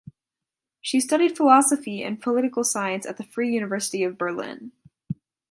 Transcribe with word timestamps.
She 0.81 0.99
studied 0.99 1.37
philosophy 1.37 2.01
and 2.01 2.19
political 2.19 2.63
science 2.63 3.05
at 3.05 3.17
the 3.17 3.23
Free 3.23 3.53
University 3.53 4.03
of 4.03 4.17
Berlin. 4.17 4.71